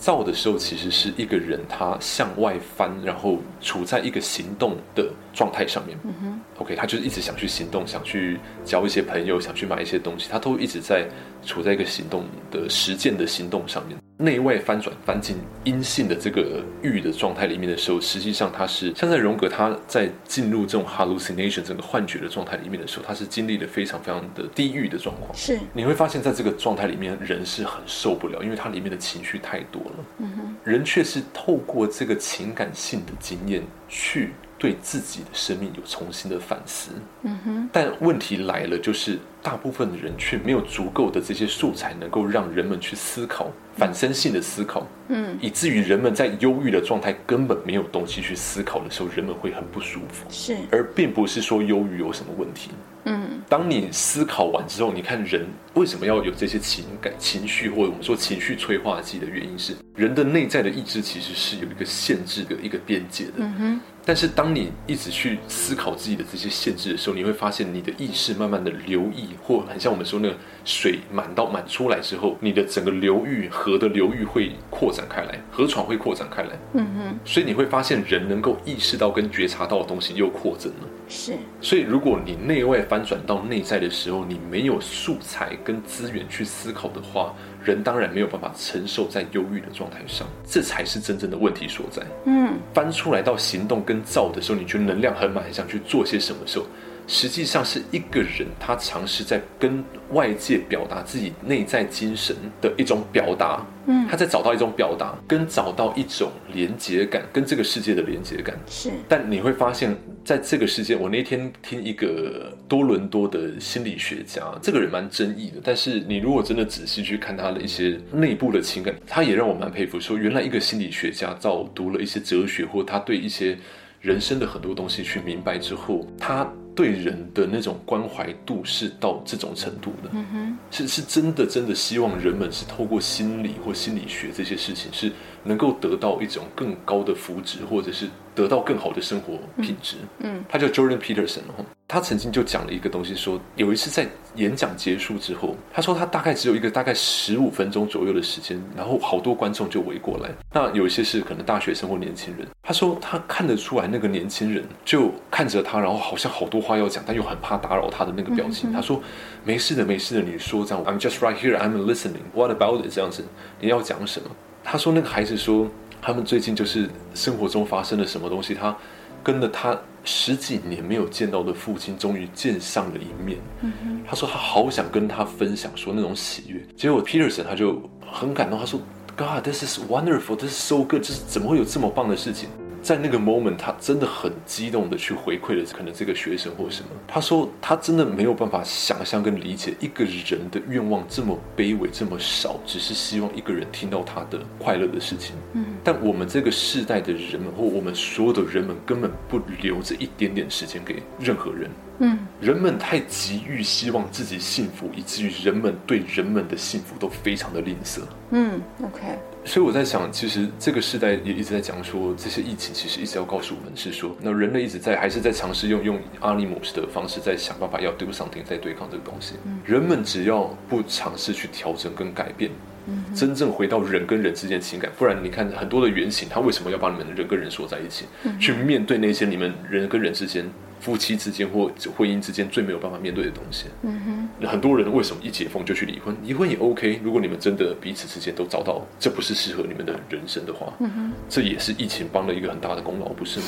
[0.00, 5.98] 躁的时候，其实是一个人他向外翻，然后处在一个行动的状态上面。
[6.04, 11.08] 嗯哼，OK，他就是一直想去行动，想去交一些朋友，想去买一些东西，他都一直在
[11.44, 13.96] 处在一个行动的实践的行动上面。
[14.20, 25.32] 内外翻转翻进阴性的这个欲的状态里面的时候，实际上他是像在荣格他在进入这种 hallucination 整个幻觉的状态里面的时候，他是经历了非常非常的低欲的状况。
[25.36, 30.04] 是，你会发现在这个状态里面，人是很受不了，因为它里面的情绪太多了。
[30.18, 34.32] 嗯哼，人却是透过这个情感性的经验去。
[34.58, 36.90] 对自己的生命有重新的反思，
[37.22, 52.70] 嗯哼，但问题来了，就是大部分的人却没有足够的这些素材，能够让人们去思考，反身性的思考，嗯，以至于人们在忧郁的状态根本没有东西去思考的时候，人们会很不舒服，是，而并不是说忧郁有什么问题，
[53.04, 63.80] 嗯，当你思考完之后，你看人为什么要有这些情感情绪，或者我们说情绪催化剂的原因是，人的内在的意志其实是有一个限制的一个边界的，嗯哼。
[64.08, 76.58] 但是，当你一直去思考自己的这些限制的时候，你会发现你的意识慢慢的流溢，或很像我们说那个水满到满出来之后，你的整个流域河的流域会扩展开来，河床会扩展开来。
[76.72, 77.18] 嗯哼。
[77.22, 80.88] 所以你会发现，人能够意识到跟觉察到的东西又扩增了。
[81.06, 81.34] 是。
[81.60, 87.34] 所以，如果你内外翻转到内在的时候，你没有素材跟资源去思考的话。
[87.68, 92.02] 人当然没有办法承受在忧郁的状态上，这才是真正的问题所在。
[92.24, 96.64] 嗯，翻出来到行动跟造的时候，你觉得能量很满，想去做些什么时候，
[97.08, 103.66] 实际上是一个人他尝试在跟外界表达自己内在精神的一种表达。
[103.86, 108.54] 嗯，他在找到一种表达，跟找到一种连接感，跟这个世界的连接感。
[108.66, 115.56] 是，但你会发现在这个世界，我那天听一个多伦多的心理学家，这个人蛮争议的。
[115.64, 119.98] 但是你如果真的仔细去看他的一些内部的情感，他也让我蛮佩服。
[119.98, 123.56] 说原来一个心理学家早读了一些哲学，或他对一些
[124.02, 126.46] 人生的很多东西去明白之后，他。
[126.78, 135.10] 对人的那种关怀度是到这种程度的，嗯，是是真的真的希望人们是透过心理或心理学这些事情，是
[135.42, 138.06] 能够得到一种更高的福祉，或者是
[138.42, 139.96] 得到更好的生活品质。
[140.20, 141.64] 嗯，他叫 Jordan Peterson 哦。
[141.90, 150.30] 他曾经就讲了一个东西说，说有一次在演讲结束之后，他说他大概只有一个大概十五分钟左右的时间，然后好多观众就围过来。
[150.52, 152.46] 那有一些是可能大学生或年轻人。
[152.62, 158.70] 他说他看得出来，那个年轻人就看着他，然后好像好多话要讲，但又很怕打扰他的那个表情。
[158.70, 159.02] 他说
[159.42, 162.20] 没事的，没事的，你说这样，I'm just right here, I'm listening.
[162.34, 162.94] What about it？
[162.94, 163.24] 这样子，
[163.60, 164.28] 你要讲什么？
[164.62, 165.66] 他说那个孩子说，
[166.00, 168.76] 他们最近就是生活中发生了什么东西，他。
[169.20, 173.38] 跟了他十几年没有见到的父亲，终于见上了一面。
[173.60, 176.64] 嗯，他说他好想跟他分享说那种喜悦。
[176.76, 178.80] 结果 Peterson 他就很感动，他说
[179.16, 182.48] ：“God, this is wonderful, this is so good，这是怎么会有这么棒的事情？”
[182.82, 186.88] 在那个 moment，他真的很激动的去回馈了可能这个学生或什么。
[187.06, 195.34] 他说他真的没有办法想象跟理解一个人的愿望这么卑微这么少，只是希望一个人听到他的快乐的事情。
[195.54, 201.70] 嗯，但我们这个世代的人们或我们所有的人们根本不留着一点点时间给任何人。
[202.00, 208.00] 嗯，人们太急于希望自己幸福，以至于人们对人们的幸福都非常的吝啬。
[208.30, 209.18] 嗯，OK。
[209.44, 219.34] 所以我在想，其实这个时代也一直在讲说，这些疫情其实一直要告诉我们是说，那人类一直在还是在尝试用用阿尼姆斯的方式在想办法要 do something 在对抗这个东西。
[219.44, 222.50] 嗯，人们只要不尝试去调整跟改变，
[222.86, 230.48] 嗯，真正回到人跟人之间情感，不然你看很多的原型，他为什么要把你们的人跟人锁在一起，嗯，去面对那些你们人跟人之间。
[230.80, 233.66] 夫妻之间或婚姻之间最没有办法面对的东西。
[233.82, 236.16] 嗯哼，很多人为什么一解封就去离婚？
[236.22, 237.00] 离婚也 OK。
[237.02, 243.46] 如果你们真的彼此之间都找到这不是适合你们的人生的话，嗯哼，这也是疫情帮了一个很大的功劳，不是吗？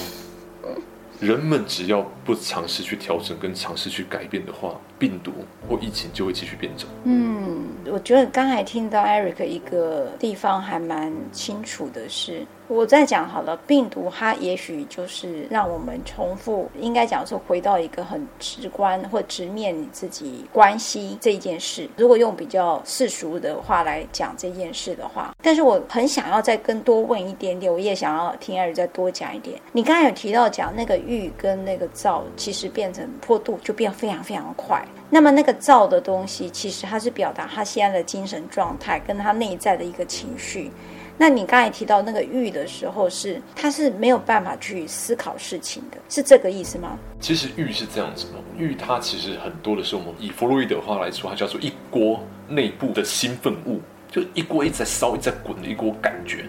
[1.21, 5.33] 人们只要不尝试去调整跟尝试去改变的话，病毒
[5.69, 6.89] 或疫情就会继续变种。
[7.03, 21.89] 嗯，我觉得刚才听到 Eric 一个地方还蛮清楚的是，我再讲好了，病毒它也许就是让我们重复，应该讲说回到一个很直观或直面你自己关系这一件事。
[21.97, 29.61] 如果用比较世俗的话来讲这件事的话，但是我很想要再更多问一点点，我也想要听 Eric 再多讲一点。
[29.73, 31.01] 你刚才有提到讲那个。
[31.01, 34.85] 郁跟那个躁，其实变成坡度就变非常非常快。
[35.11, 40.71] 那么那个躁的东西，其实它是表达他现在的精神状态，跟他内在的一个情绪。
[41.19, 46.99] 那你刚才提到那个郁的时候是，他是没有办法去思考事情的，是这个意思吗？
[47.21, 56.47] 其实郁是这样子的，郁它其实很多的时候，我们以弗洛伊德话来说，它叫做一锅内部的兴奋物，就一锅一直在烧、一直在滚的一锅感觉。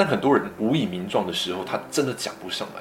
[0.00, 2.80] 但很多人无以名状的时候，他真的讲不上来，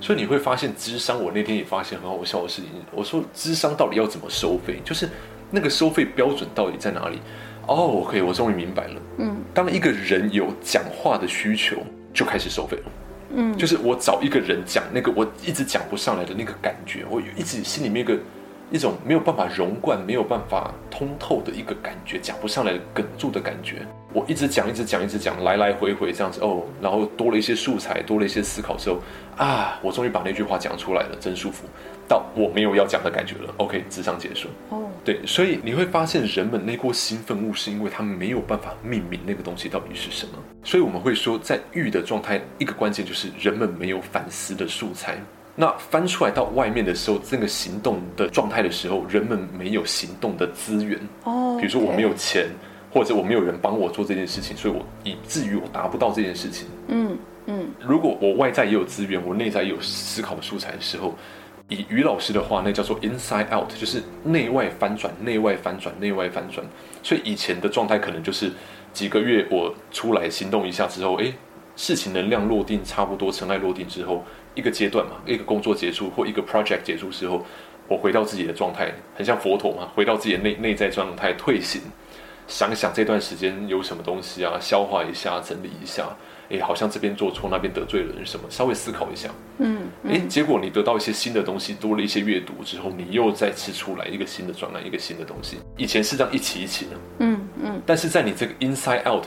[0.00, 1.20] 所以你会发现，智商。
[1.20, 2.70] 我那天也发现很好笑的事情。
[2.92, 4.80] 我说，智商到底要怎么收费？
[4.84, 5.08] 就是
[5.50, 7.18] 那个收费标准到底在哪里？
[7.66, 9.02] 哦，OK，我终于明白了。
[9.18, 11.78] 嗯，当一个人有讲话的需求，
[12.14, 12.84] 就开始收费了。
[13.34, 18.16] 嗯，就是我找一个人讲那个我一直讲不上来的那个感觉，我一直心里面一个
[18.70, 23.86] 一种没有办法融贯、没有办法通透的一个感觉，讲不上来的哽住的感觉。
[24.12, 29.00] 我一直讲，一直讲，一直讲，来来回回这样子哦，然后多了一些素材，多了一些思考之后，
[29.36, 31.64] 啊，我终于把那句话讲出来了，真舒服，
[32.08, 33.54] 到我没有要讲的感觉了。
[33.58, 34.48] OK，咨商结束。
[34.70, 40.32] 哦，对，所以你会发现，人们那锅兴奋物是因为他们没有办法命名那个东西到底是什么，
[40.64, 45.18] 所以我们会说，在欲的状态，一个关键就是人们没有反思的素材。
[45.60, 50.98] 那翻出来到外面的时候，这个行动的状态的时候，人们没有行动的资源。
[51.24, 52.48] 哦，比如说我没有钱。
[52.92, 56.66] 或者我没有人帮我做这件事情，所以我以至于我达不到这件事情。
[56.88, 57.68] 嗯嗯。
[57.78, 61.14] 如果我外在也有资源，我内在也有思考的素材的时候，
[61.68, 66.66] 以于老师的话，那叫做 inside out，就是内外翻转，内外翻转，内外翻转。
[67.00, 68.50] 所以以前的状态可能就是
[68.92, 71.32] 几个月我出来行动一下之后，哎，
[71.80, 74.22] 事情能量落定差不多，尘埃落定之后，
[74.54, 77.42] 一个阶段嘛，一个工作结束或一个 project 结束之后，
[77.88, 81.80] 我回到自己的状态，很像佛陀嘛，回到自己的内内在状态，退行。
[82.46, 86.06] 想想这段时间有什么东西啊，消化一下，整理一下。
[86.50, 89.30] 诶，好像这边做错，那边得罪了人什么，稍微思考一下。
[89.58, 95.58] 嗯，哎、嗯，结果你得到一些新的东西，多了一些阅读之后，你又再次出来一个新的专栏，一个新的东西。
[95.78, 96.90] 以前是这样一起一起的。
[97.20, 97.82] 嗯嗯。
[97.86, 99.24] 但是在你这个 inside out，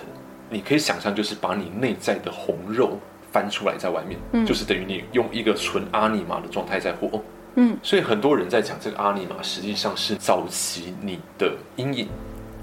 [0.54, 3.00] 你可以想象，就是把你内在的红肉
[3.32, 7.20] 翻出来在外面，嗯、就是等于你用一个纯阿尼玛的状态在活。
[7.56, 7.76] 嗯。
[7.82, 12.08] 所以很多人在讲这个阿尼玛，实际上是早期你的阴影。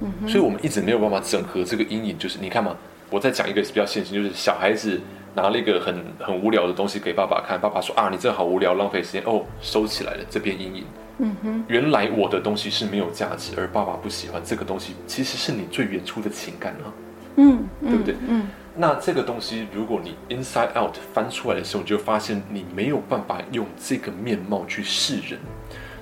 [0.03, 2.17] 嗯所以，我们一直没有办法整合这个阴影。
[2.17, 2.75] 就是你看嘛，
[3.11, 4.99] 我再讲一个比较现实，就是小孩子
[5.35, 9.23] 拿了一个很很无聊的东西给爸爸看，爸爸说啊，你这好无聊，浪费时间。
[9.27, 10.85] 哦，收起来了，这边阴影。
[11.19, 16.89] 嗯哼，原来我的东西是没有价值，而爸爸不喜欢这个东西，其实是你最原初的情感啊。
[17.37, 18.15] 嗯，对不对？
[18.29, 18.49] 嗯。
[18.77, 25.39] 那这个东西，如果你 inside out 翻出来的时候，你就发现你没有办法用这个面貌去示人。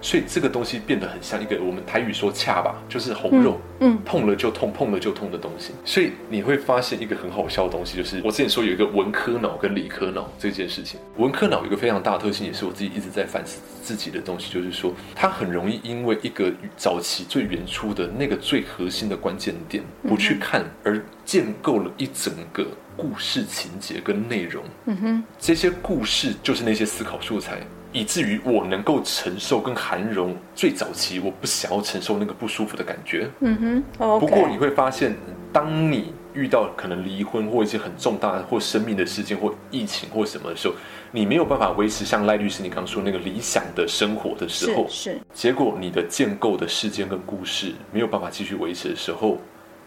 [0.01, 5.73] 所以这个东西变得很像一个我们台语说恰吧，就是红肉，嗯，嗯，碰了就痛，碰了就痛的东西。
[5.85, 10.99] 所以你会发现一个很好笑的东西，就是我之前说有一个文科脑跟理科脑这件事情。
[11.17, 24.65] 文科脑有一个非常大的特性，也是我自己一直在反思自己的东西，就是说它很容易因为一个早期最原初的那个最核心的关键点不去看，而建构了一整个故事情节跟内容。
[24.87, 27.61] 嗯哼，这些故事就是那些思考素材。
[27.93, 33.29] 以至于我能够承受跟韩荣最早期我不想要承受那个不舒服的感觉。
[33.41, 33.85] 嗯哼。
[33.99, 34.21] Okay.
[34.21, 35.17] 不过你会发现，
[35.53, 40.75] 当你遇到可能离婚或一些很重大的或生命的事件或疫情或什么的时候，
[41.11, 45.13] 你没有办法维持像赖律师你刚刚说那个理想的生活的时候，是。
[45.13, 49.39] 是结果你的建构的事件跟故事没有办法继续维持的时候，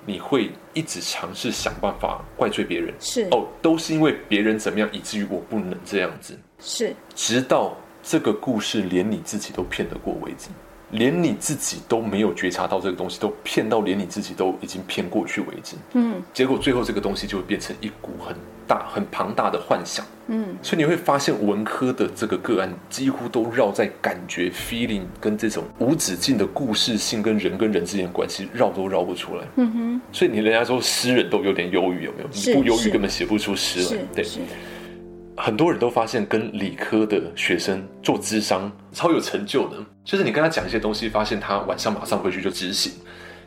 [0.07, 2.91] 你会一直尝试想办法怪罪别人。
[2.99, 3.27] 是。
[3.29, 6.37] 哦，都是因为别人怎么样，以至于我不能这样子。
[6.59, 6.95] 是。
[7.13, 7.77] 直到。
[8.03, 10.49] 这个故事连你自己都骗得过为止，
[10.91, 15.75] 连你自己都没有觉察到这个东西，都骗到连你自己都已经骗过去为止。
[15.93, 18.35] 嗯，结果最后这个东西就会变成一股很
[18.67, 20.05] 大、很庞大的幻想。
[20.27, 29.45] 嗯，所以你会发现文科的这个个案几乎都绕在感觉、feeling 跟这种无止境的故事性跟人跟人之间的关系绕都绕不出来。
[29.57, 32.29] 嗯哼，所以你人家说诗人都有点忧郁，有没有？
[32.31, 34.01] 你不忧郁根本写不出诗来。
[34.15, 34.25] 对。
[35.41, 42.93] 很多人都发现跟理科的学生做智商超有成就的，就是你跟他讲一些东西，发现他晚上马上回去就执行。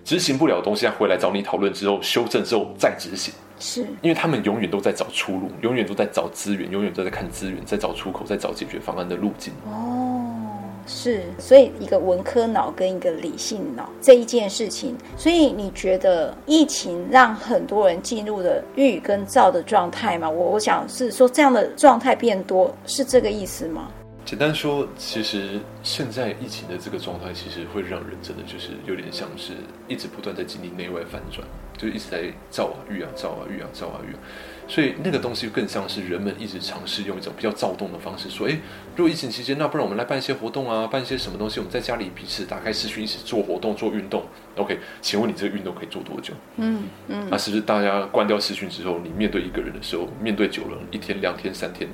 [0.05, 3.33] 执行不了的东西，他回来找你讨论之后，修正之后再执行。
[3.61, 9.53] 是，因为他们永远都在找出路，永远都在找资源，永远都在看资源，在找出口，在找解决方案的路径。
[9.65, 10.51] 哦，
[10.87, 20.29] 是，所以一个文科脑跟一个理性脑这一件事情，所以你觉得疫情让很多人进入了郁跟躁的状态吗？
[20.29, 23.89] 我我想是说这样的状态变多，是这个意思吗？
[24.25, 29.53] 简单说，其实现在疫情的这个状态，其实会让人真的就是有点像是
[29.87, 31.47] 一直不断在经历内外反转，
[31.77, 34.19] 就一直在造啊遇啊造啊遇啊造啊遇啊，
[34.67, 38.59] 所以那个东西更像是人们一直尝试用一种比较躁动的方式说，诶，
[38.97, 44.25] 如果疫情期间，那不然我们来办一些活动啊，办一些什么东西，我们在家里彼此打开视讯一起做活动做运动。
[44.57, 46.33] OK，请问你这个运动可以做多久？
[46.57, 51.87] 嗯嗯，那是不是大家关掉视讯之后，你面对一个人的时候，面对久了，一天两天三天？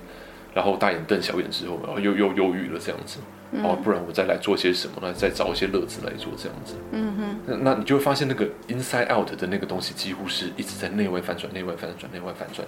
[0.55, 3.19] 然后大眼瞪小眼之后，然后又又忧郁了这样子，
[3.63, 5.13] 哦，不然我再来做些什么呢？
[5.13, 6.75] 再找一些乐子来做这样子。
[6.93, 12.67] 嗯哼，那那你就会发现那个 inside out 的那个东西，几乎是一直在内外翻转、内外翻转、内外翻转。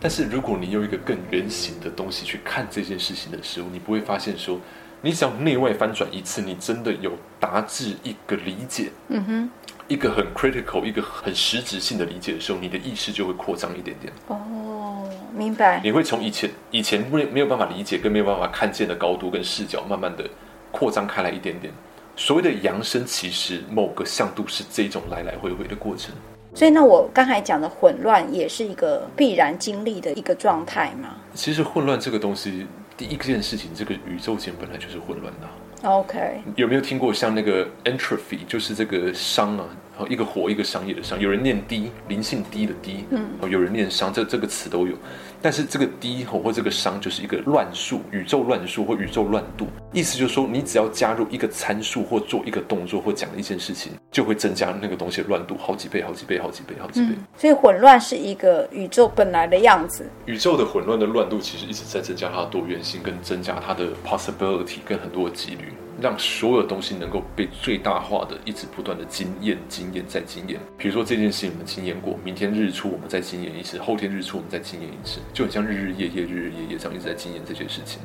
[0.00, 4.60] 但是如果你用一个更圆形的东西去看这件事情的时候，你不会发现说，
[5.00, 8.90] 你只要内外翻转一次，你真的有达至一个理解。
[9.08, 9.50] 嗯哼。
[9.88, 14.12] 一个很 critical、一个很实质性的理解的时候，你的意识就会扩张一点点。
[14.28, 15.80] 哦，明白。
[15.84, 20.24] 你会从以前以前没没有办法理解跟没有办法看见的高度跟视角，慢慢的
[20.70, 21.72] 扩张开来一点点。
[22.16, 26.14] 所谓的扬升，其实某个向度是这种来来回回的过程。
[26.54, 31.16] 所以，那我刚才讲的混乱，也是一个必然经历的一个状态吗？
[31.34, 32.64] 其实混乱这个东西，
[32.96, 35.48] 第一件事情，这个宇宙间本来就是混乱的。
[35.84, 44.94] OK，有没有听过像那个 entropy，就是这个熵啊，然后一个火一个商业的商，有人念低，灵性低的低，嗯，有人念商，这这个词都有。
[45.40, 57.08] 但是这个低吼或这个商就是一个乱数，宇宙乱数或宇宙乱度，意思就是说，你只要加入一个参数或做一个动作或讲一件事情，就会增加那个东西的乱度好几倍、好几倍、好几倍、好几倍。
[57.10, 60.08] 嗯，所以混乱是一个宇宙本来的样子。
[60.24, 65.72] 宇宙的混乱的乱度其实一直在增加它的多元性，跟增加它的 possibility，跟很多的几率。
[66.04, 70.60] 让所有东西能够被最大化的，一直不断的经验、经验再经验。
[70.76, 78.02] 比如说这件事情我们经验过，明天日出我们再经验一次，后天日出我们再经验一次，就很像日日夜夜、日日夜夜这样一直在经验这件事情。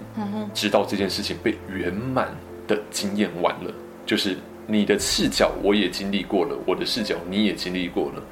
[0.54, 2.34] 直到这件事情被圆满
[2.70, 3.74] 的经验完了，
[4.06, 8.24] 就是你的视角我也经历过了，我的视角你也经历过了，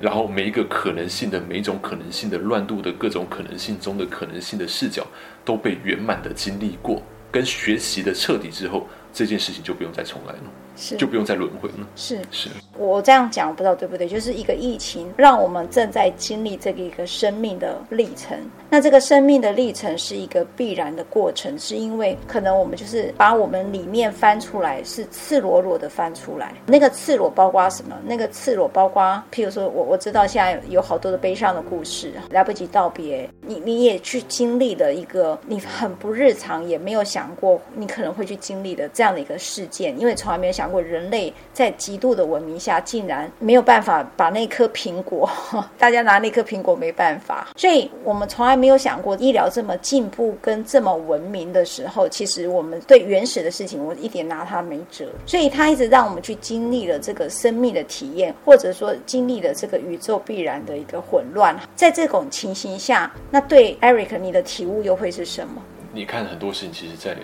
[0.00, 5.06] 然后每一个可能性的每一种可能性的乱度的各种可能性中的可能性的视角
[5.44, 7.00] 都被圆满的经历过。
[7.30, 10.42] 跟学习的彻底之后，这件事情就不用再重来了。
[10.76, 11.86] 是就不用再轮回了。
[11.96, 12.48] 是是，
[12.78, 14.08] 我这样讲我不知道对不对？
[14.08, 18.36] 就是一个疫情，让我们正在经历这个一个生命的历程。
[18.68, 26.52] 那这个生命的历程是一个必然的过程，是因为可能我们就是把我们里面翻出来，是赤裸裸的翻出来。
[26.66, 27.96] 那个赤裸包括什么？
[28.04, 40.63] 那个赤裸包括，譬如说我我知道现在有好多的悲伤的故事，来不及道别，你你也去经历了一个你很不日常，也没有想过你可能会去经历的这样的一个事件，因为从来没有想。
[40.64, 45.28] 想过人类在极度的文明下，竟然没有办法把那颗苹果，
[45.76, 47.48] 大家拿那颗苹果没办法。
[47.54, 55.04] 所以我们从来没有想过，医疗这么进步跟这么文明的时候，其实我们对原始的事情，我一点拿它没辙。
[55.26, 61.54] 所以他一直让我们去经历了这个生命的体验，或者说经历了这个宇宙必然的一个混乱。
[61.76, 65.62] 在这种情形下，那对 Eric 你的体悟又会是什么？
[65.92, 67.14] 你看很多事情，其实在。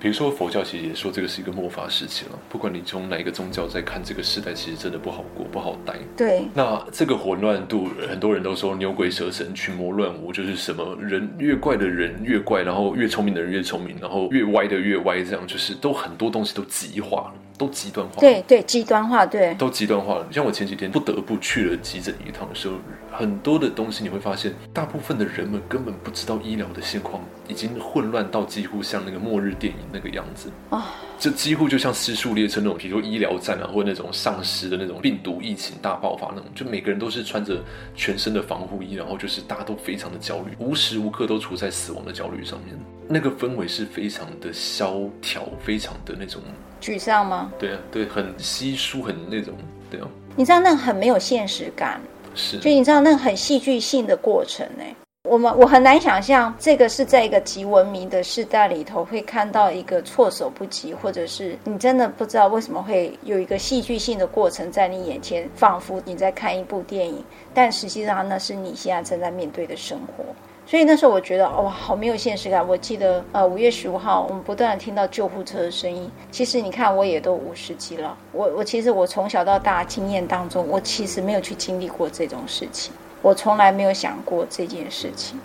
[0.00, 5.94] 比如说佛教其实也说这个是一个末法时期了，不管你从哪一个宗教在看这个时代，其实真的不好过，不好待。
[6.16, 6.48] 对。
[6.54, 18.18] 那这个混乱度，很多人都说牛鬼蛇神、群魔乱舞，就是什么人越怪的人越怪，然后越聪明的人越聪明，然后越歪的越歪，这样就是都很多东西都极化了，都极端化。
[18.18, 19.52] 对对，极端化，对。
[19.56, 20.26] 都极端化了。
[20.32, 22.76] 像我前几天不得不去了急诊一趟的时候，
[23.12, 30.94] 很多的东西你会发现，大部分的人们根本不知道医疗的现况已经混乱到几乎像那个末日电影那个样子啊！
[31.18, 37.62] 这几乎就像失速列车那种，比如说医疗站啊，或者那种丧尸的那种病毒疫情大爆发那种，就每个人都是穿着
[37.94, 42.74] 全身的防护衣，然后就是大家都非常的焦虑，无时无刻都处在死亡的焦虑上面。
[43.06, 46.40] 那个氛围是非常的萧条，非常的那种
[46.80, 47.49] 沮丧吗？
[47.58, 49.54] 对啊，对，很稀疏，很那种，
[49.90, 50.08] 对啊。
[50.36, 52.00] 你知道那个很没有现实感。
[52.34, 54.84] 是，就你知道那个很戏剧性的过程呢？
[55.28, 67.22] 我们我很难想象这个是在一个极文明的时代里头会看到一个措手不及，或者是你真的不知道为什么会有一个戏剧性的过程在你眼前，仿佛你在看一部电影，
[67.52, 70.24] 但实际上那是你现在正在面对的生活。
[70.70, 72.64] 所以那时候我觉得哇，好没有现实感。
[72.64, 76.08] 我记得呃五月十五号，我们不断的听到救护车的声音。
[76.30, 85.40] 其实你看，我也都五十几了，我我其实我从小到大经验当中，我其实没有去经历过这种事情，我从来没有想过这件事情。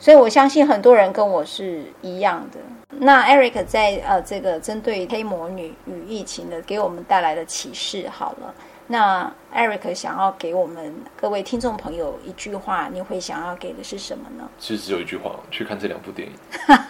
[0.00, 2.58] 所以我相信很多人跟我是一样的。
[2.98, 8.52] 那 Eric 在呃这个针对黑魔女与疫情的给我们带来的启示，好了。
[8.86, 14.48] 那 Eric 想要给我们各位听众朋友一句话，你会想要给的是什么呢？
[14.58, 16.34] 其实只有一句话：去看这两部电影，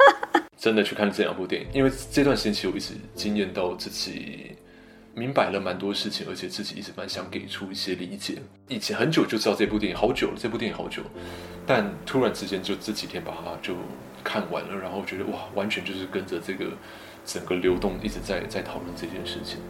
[0.59, 1.69] 真的去看这两部电影。
[1.73, 4.57] 因为这段时间其实我一直惊艳到自己
[5.15, 8.39] 明白了蛮多事情，而且自己一直蛮想给出一些理解。
[8.67, 11.01] 以前很久就知道这部电影，好久了，这部电影好久，
[11.65, 13.77] 但突然之间就这几天把它就
[14.25, 16.67] 看完了，然后觉得哇，完全就是跟着这个
[17.25, 19.61] 整个流动一直在在讨论这件事情。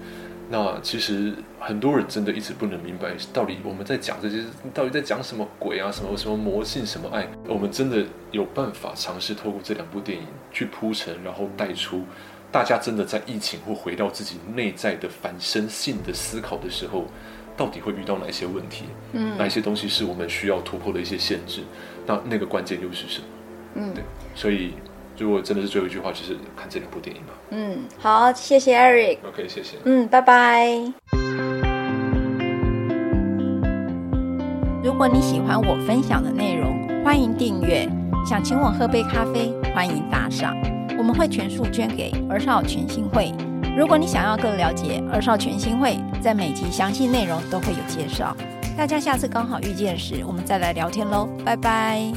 [0.51, 5.91] 那其实很多人真的一直不能明白，到底我们在讲这些，到底在讲什么鬼啊？
[5.91, 7.27] 什么什么魔性，什么爱？
[7.49, 12.05] 我们真的有办法尝试透过这两部电影去铺陈，然后带出
[12.53, 17.07] 大家真的在疫情或回到自己内在的反身性的思考的时候，
[17.57, 18.85] 到底会遇到哪些问题？
[19.13, 21.63] 嗯，哪些东西是我们需要突破的一些限制？
[22.07, 23.27] 那那个关键又是什么？
[23.77, 24.75] 嗯，对，所以。
[25.17, 27.33] 如果真的是最后一句话，就是看这两部电影吧。
[27.51, 29.19] 嗯，好，谢谢 Eric。
[29.29, 29.77] OK，谢谢。
[29.85, 30.69] 嗯，拜拜。
[34.83, 37.89] 如果你喜欢我分享的内容，欢迎订阅。
[38.27, 40.57] 想请我喝杯咖啡，欢迎打赏，
[40.99, 43.33] 我们会全数捐给儿少全新会。
[43.77, 48.37] 如果你想要更了解儿少全新会，在每集详细内容都会有介绍。
[48.77, 51.29] 大家下次刚好遇见时，我们再来聊天喽。
[51.45, 52.13] 拜拜。